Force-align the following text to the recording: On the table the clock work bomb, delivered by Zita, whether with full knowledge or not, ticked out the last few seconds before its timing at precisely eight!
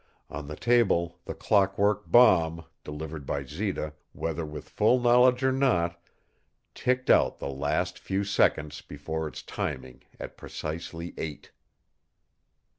On 0.31 0.47
the 0.47 0.55
table 0.55 1.19
the 1.25 1.35
clock 1.35 1.77
work 1.77 2.07
bomb, 2.09 2.65
delivered 2.83 3.23
by 3.27 3.43
Zita, 3.45 3.93
whether 4.13 4.43
with 4.47 4.67
full 4.67 4.99
knowledge 4.99 5.43
or 5.43 5.51
not, 5.51 6.01
ticked 6.73 7.11
out 7.11 7.37
the 7.37 7.47
last 7.51 7.99
few 7.99 8.23
seconds 8.23 8.81
before 8.81 9.27
its 9.27 9.43
timing 9.43 10.01
at 10.19 10.37
precisely 10.37 11.13
eight! 11.19 11.51